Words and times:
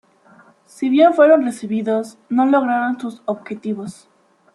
Si 0.65 0.89
bien 0.89 1.13
fueron 1.13 1.45
recibidos, 1.45 2.17
no 2.27 2.47
lograron 2.47 2.99
sus 2.99 3.21
objetivos. 3.25 4.09